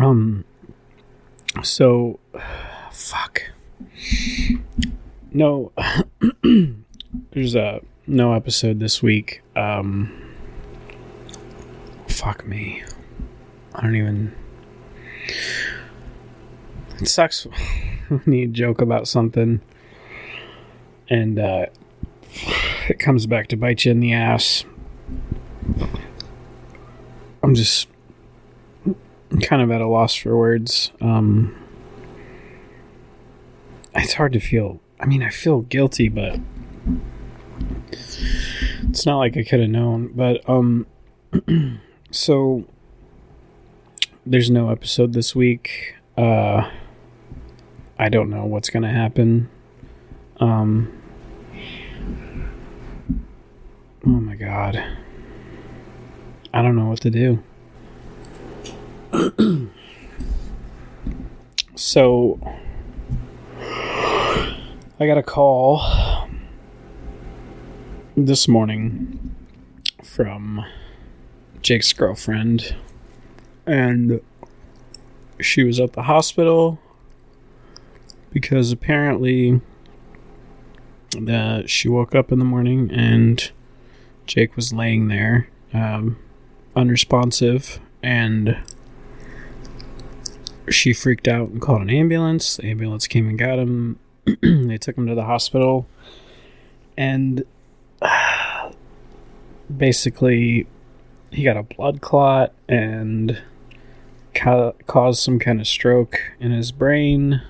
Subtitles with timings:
[0.00, 0.44] Um.
[1.62, 2.18] So,
[2.90, 3.42] fuck.
[5.32, 5.72] No,
[7.32, 9.42] there's a no episode this week.
[9.54, 10.34] Um.
[12.08, 12.82] Fuck me.
[13.74, 14.34] I don't even.
[17.00, 17.44] It sucks
[18.08, 19.60] when you joke about something
[21.10, 21.66] and uh,
[22.88, 24.64] it comes back to bite you in the ass.
[27.42, 27.88] I'm just
[29.42, 30.92] kind of at a loss for words.
[31.00, 31.56] Um,
[33.94, 34.80] it's hard to feel.
[34.98, 36.38] I mean, I feel guilty, but
[37.92, 40.12] it's not like I could have known.
[40.14, 40.86] But um,
[42.10, 42.64] so
[44.26, 45.94] there's no episode this week.
[46.16, 46.70] Uh,
[47.98, 49.48] I don't know what's gonna happen.
[50.38, 50.92] Um,
[54.06, 54.82] oh my god.
[56.52, 57.42] I don't know what to do.
[61.74, 62.38] so
[63.58, 65.82] I got a call
[68.16, 69.34] this morning
[70.04, 70.64] from
[71.60, 72.76] Jake's girlfriend
[73.66, 74.20] and
[75.40, 76.78] she was at the hospital
[78.30, 79.60] because apparently
[81.18, 83.50] that she woke up in the morning and
[84.26, 86.16] Jake was laying there um,
[86.76, 88.56] unresponsive and
[90.70, 92.56] she freaked out and called an ambulance.
[92.56, 93.98] The ambulance came and got him.
[94.42, 95.86] they took him to the hospital
[96.96, 97.44] and
[99.76, 100.66] basically
[101.30, 103.40] he got a blood clot and
[104.34, 107.42] ca- caused some kind of stroke in his brain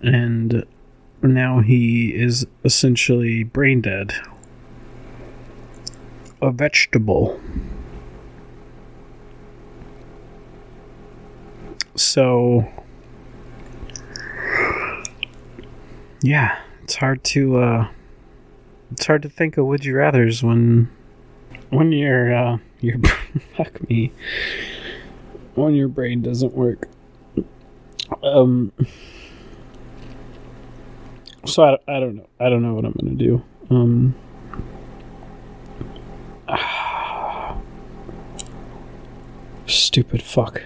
[0.00, 0.64] and
[1.22, 4.12] now he is essentially brain dead.
[6.40, 7.40] A vegetable.
[11.98, 12.64] So,
[16.22, 17.88] yeah, it's hard to uh,
[18.92, 20.88] it's hard to think of would you rather's when
[21.70, 22.98] when your uh, your
[23.56, 24.12] fuck me
[25.56, 26.88] when your brain doesn't work.
[28.22, 28.72] Um
[31.46, 32.28] so I, I don't know.
[32.38, 33.42] I don't know what I'm gonna do.
[33.70, 34.14] Um,
[39.66, 40.62] stupid fuck.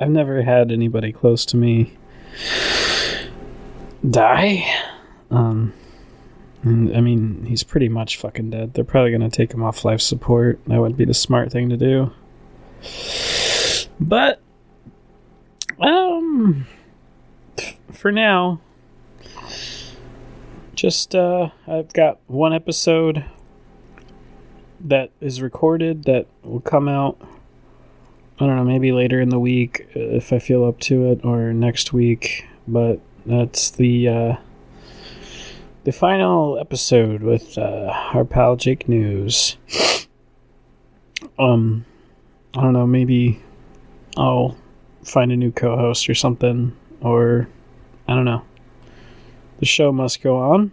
[0.00, 1.96] I've never had anybody close to me
[4.08, 4.64] die.
[5.30, 5.72] Um,
[6.62, 8.74] and, I mean, he's pretty much fucking dead.
[8.74, 10.60] They're probably gonna take him off life support.
[10.66, 12.12] That would be the smart thing to do.
[14.00, 14.40] But,
[15.80, 16.66] um,
[17.92, 18.60] for now,
[20.74, 23.24] just uh I've got one episode
[24.78, 27.20] that is recorded that will come out
[28.40, 31.52] I don't know, maybe later in the week if I feel up to it or
[31.52, 34.36] next week, but that's the uh
[35.82, 39.56] the final episode with uh our pal Jake News.
[41.36, 41.84] Um
[42.54, 43.42] I don't know, maybe
[44.16, 44.56] I'll
[45.02, 47.48] find a new co-host or something or
[48.06, 48.42] I don't know.
[49.58, 50.70] The show must go on.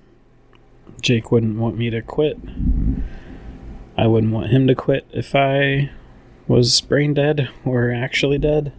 [1.02, 2.38] Jake wouldn't want me to quit.
[3.98, 5.90] I wouldn't want him to quit if I
[6.48, 8.74] was brain dead or actually dead.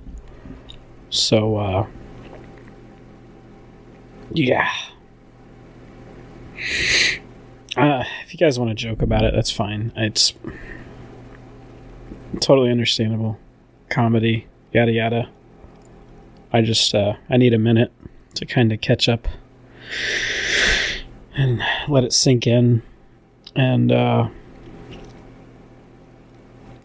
[1.10, 1.86] So, uh,
[4.32, 4.70] yeah.
[7.76, 9.92] Uh, if you guys want to joke about it, that's fine.
[9.96, 10.34] It's
[12.40, 13.38] totally understandable.
[13.88, 15.28] Comedy, yada yada.
[16.52, 17.92] I just, uh, I need a minute
[18.34, 19.28] to kind of catch up
[21.36, 22.82] and let it sink in.
[23.54, 24.28] And uh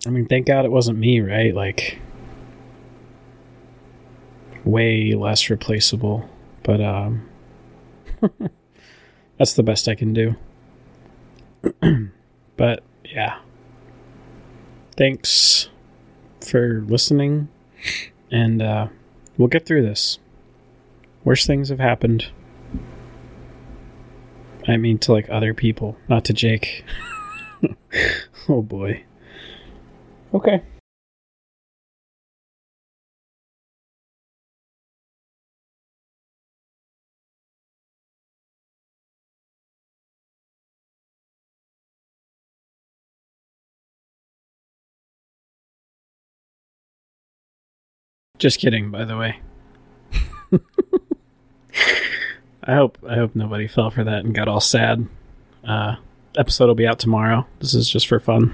[0.05, 1.53] I mean, thank God it wasn't me, right?
[1.53, 1.99] Like
[4.65, 6.27] way less replaceable,
[6.63, 7.29] but um
[9.37, 10.35] that's the best I can do.
[12.57, 13.39] but yeah.
[14.97, 15.69] Thanks
[16.41, 17.47] for listening
[18.31, 18.87] and uh
[19.37, 20.17] we'll get through this.
[21.23, 22.31] Worst things have happened.
[24.67, 26.83] I mean to like other people, not to Jake.
[28.49, 29.03] oh boy.
[30.33, 30.61] Okay.
[48.41, 49.39] Just kidding, by the way.
[52.63, 55.07] I hope I hope nobody fell for that and got all sad.
[55.63, 55.97] Uh,
[56.35, 57.45] episode will be out tomorrow.
[57.59, 58.51] This is just for fun.